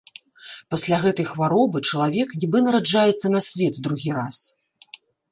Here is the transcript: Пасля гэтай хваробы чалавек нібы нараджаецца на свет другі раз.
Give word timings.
Пасля 0.73 0.97
гэтай 1.01 1.25
хваробы 1.31 1.77
чалавек 1.89 2.33
нібы 2.43 2.61
нараджаецца 2.67 3.27
на 3.35 3.39
свет 3.49 3.77
другі 3.89 4.11
раз. 4.19 4.41